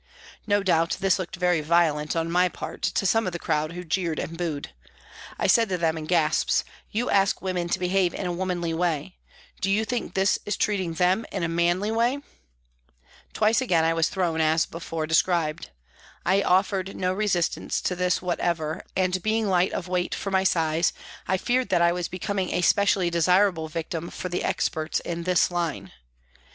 [0.47, 3.83] No doubt this looked very" violent" on my part to some of the crowd who
[3.83, 4.73] jeered and booed.
[5.37, 9.17] I said to them, in gasps:" You ask women to behave in a womanly way;
[9.61, 12.19] do you think this is treating them in a manly way?"
[13.35, 15.69] Twice again I was thrown as before described.
[16.25, 20.93] I offered no resistance to this whatever, and being of light weight for my size,
[21.27, 25.51] I feared that I was becoming a specially desirable victim for the experts in this
[25.51, 25.91] line.